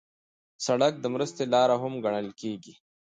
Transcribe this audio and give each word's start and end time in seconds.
سړک 0.65 0.93
د 0.99 1.05
مرستې 1.13 1.43
لاره 1.53 1.75
هم 1.83 1.93
ګڼل 2.05 2.27
کېږي. 2.41 2.73